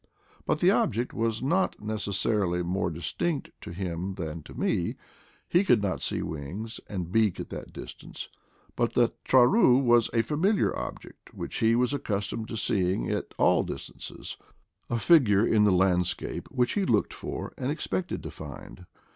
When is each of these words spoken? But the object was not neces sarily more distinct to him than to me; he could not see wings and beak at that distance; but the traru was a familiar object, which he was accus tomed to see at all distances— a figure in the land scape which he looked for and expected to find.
But 0.47 0.61
the 0.61 0.71
object 0.71 1.13
was 1.13 1.43
not 1.43 1.77
neces 1.77 2.15
sarily 2.25 2.65
more 2.65 2.89
distinct 2.89 3.51
to 3.61 3.69
him 3.69 4.15
than 4.15 4.41
to 4.45 4.55
me; 4.55 4.95
he 5.47 5.63
could 5.63 5.83
not 5.83 6.01
see 6.01 6.23
wings 6.23 6.79
and 6.89 7.11
beak 7.11 7.39
at 7.39 7.51
that 7.51 7.71
distance; 7.71 8.27
but 8.75 8.93
the 8.93 9.09
traru 9.25 9.79
was 9.79 10.09
a 10.11 10.23
familiar 10.23 10.75
object, 10.75 11.35
which 11.35 11.57
he 11.57 11.75
was 11.75 11.93
accus 11.93 12.31
tomed 12.33 12.47
to 12.47 12.57
see 12.57 13.09
at 13.09 13.31
all 13.37 13.61
distances— 13.61 14.37
a 14.89 14.97
figure 14.97 15.45
in 15.45 15.65
the 15.65 15.71
land 15.71 16.07
scape 16.07 16.47
which 16.49 16.73
he 16.73 16.83
looked 16.83 17.13
for 17.13 17.53
and 17.55 17.69
expected 17.69 18.23
to 18.23 18.31
find. 18.31 18.87